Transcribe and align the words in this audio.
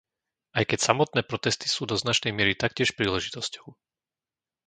Aj 0.57 0.63
keď 0.69 0.79
samotné 0.87 1.21
protesty 1.31 1.65
sú 1.75 1.81
do 1.85 1.93
značnej 2.03 2.33
miery 2.37 2.53
taktiež 2.63 2.89
príležitosťou. 2.99 3.67